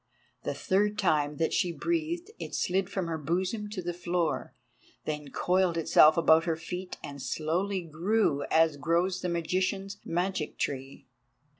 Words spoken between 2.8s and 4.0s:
from her bosom to the